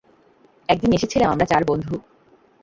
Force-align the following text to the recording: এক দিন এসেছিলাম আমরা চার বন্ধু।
এক 0.69 0.77
দিন 0.81 0.91
এসেছিলাম 0.93 1.29
আমরা 1.31 1.45
চার 1.45 1.61
বন্ধু। 1.65 1.93